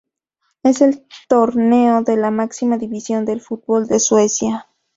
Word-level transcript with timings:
Es 0.63 0.81
el 0.81 1.05
torneo 1.29 2.01
de 2.01 2.17
la 2.17 2.31
máxima 2.31 2.79
división 2.79 3.23
del 3.23 3.39
Fútbol 3.39 3.85
de 3.85 3.99
Suecia. 3.99 4.67